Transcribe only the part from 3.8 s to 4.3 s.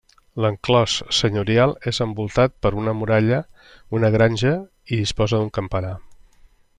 una